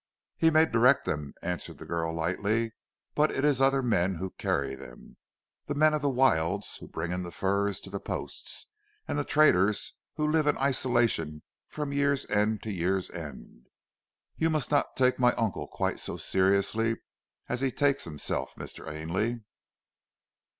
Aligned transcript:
"He 0.35 0.49
may 0.49 0.65
direct 0.65 1.05
them," 1.05 1.35
answered 1.43 1.77
the 1.77 1.85
girl 1.85 2.11
lightly, 2.11 2.73
"but 3.13 3.29
it 3.29 3.45
is 3.45 3.61
other 3.61 3.83
men 3.83 4.15
who 4.15 4.31
carry 4.31 4.73
them 4.73 5.17
the 5.67 5.75
men 5.75 5.93
of 5.93 6.01
the 6.01 6.09
wilds 6.09 6.77
who 6.77 6.87
bring 6.87 7.21
the 7.21 7.29
furs 7.29 7.79
to 7.81 7.91
the 7.91 7.99
posts, 7.99 8.65
and 9.07 9.19
the 9.19 9.23
traders 9.23 9.93
who 10.15 10.25
live 10.27 10.47
in 10.47 10.57
isolation 10.57 11.43
from 11.67 11.93
year's 11.93 12.25
end 12.31 12.63
to 12.63 12.71
year's 12.73 13.11
end. 13.11 13.67
You 14.35 14.49
must 14.49 14.71
not 14.71 14.95
take 14.97 15.19
my 15.19 15.33
uncle 15.35 15.67
quite 15.67 15.99
so 15.99 16.17
seriously 16.17 16.95
as 17.47 17.61
he 17.61 17.69
takes 17.69 18.03
himself, 18.03 18.55
Mr. 18.55 18.91
Ainley." 18.91 19.41